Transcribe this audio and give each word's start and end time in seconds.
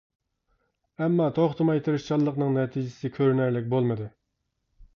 ئەمما 1.01 1.27
توختىماي 1.35 1.83
تىرىشچانلىقنىڭ 1.89 2.57
نەتىجىسى 2.57 3.13
كۆرۈنەرلىك 3.19 3.71
بولمىدى. 3.77 4.09